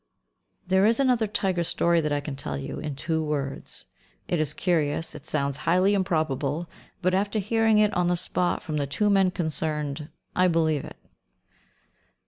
[0.65, 3.85] There is another tiger story that I can tell you in two words.
[4.27, 6.67] It is curious, it sounds highly improbable;
[7.03, 10.97] but, after hearing it on the spot from the two men concerned, I believe it.